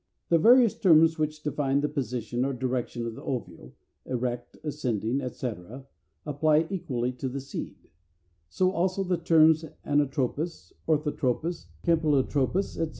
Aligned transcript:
The 0.29 0.39
various 0.39 0.73
terms 0.73 1.19
which 1.19 1.43
define 1.43 1.81
the 1.81 1.87
position 1.87 2.43
or 2.43 2.53
direction 2.53 3.05
of 3.05 3.13
the 3.13 3.21
ovule 3.21 3.75
(erect, 4.07 4.57
ascending, 4.63 5.21
etc.) 5.21 5.85
apply 6.25 6.65
equally 6.71 7.11
to 7.11 7.29
the 7.29 7.39
seed: 7.39 7.75
so 8.49 8.71
also 8.71 9.03
the 9.03 9.19
terms 9.19 9.63
anatropous, 9.85 10.73
orthotropous, 10.87 11.67
campylotropous, 11.83 12.77
etc. 12.79 12.89